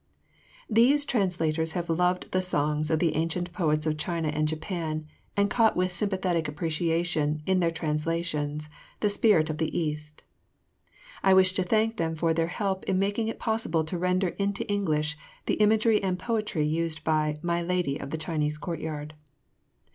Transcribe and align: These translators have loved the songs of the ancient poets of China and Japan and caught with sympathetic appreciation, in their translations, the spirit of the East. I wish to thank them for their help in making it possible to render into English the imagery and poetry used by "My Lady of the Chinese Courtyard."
These 0.67 1.05
translators 1.05 1.73
have 1.73 1.87
loved 1.87 2.31
the 2.31 2.41
songs 2.41 2.89
of 2.89 2.97
the 2.97 3.15
ancient 3.15 3.53
poets 3.53 3.85
of 3.85 3.97
China 3.99 4.29
and 4.29 4.47
Japan 4.47 5.05
and 5.37 5.47
caught 5.47 5.75
with 5.77 5.91
sympathetic 5.91 6.47
appreciation, 6.47 7.43
in 7.45 7.59
their 7.59 7.69
translations, 7.69 8.67
the 9.01 9.11
spirit 9.11 9.51
of 9.51 9.59
the 9.59 9.77
East. 9.77 10.23
I 11.21 11.35
wish 11.35 11.53
to 11.53 11.61
thank 11.61 11.97
them 11.97 12.15
for 12.15 12.33
their 12.33 12.47
help 12.47 12.83
in 12.85 12.97
making 12.97 13.27
it 13.27 13.37
possible 13.37 13.83
to 13.83 13.97
render 13.99 14.29
into 14.29 14.67
English 14.67 15.17
the 15.45 15.53
imagery 15.61 16.01
and 16.01 16.17
poetry 16.17 16.65
used 16.65 17.03
by 17.03 17.35
"My 17.43 17.61
Lady 17.61 17.99
of 17.99 18.09
the 18.09 18.17
Chinese 18.17 18.57
Courtyard." 18.57 19.13